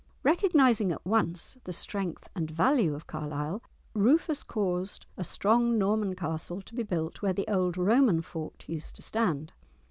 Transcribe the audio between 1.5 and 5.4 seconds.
the strength and value of Carlisle, Rufus caused a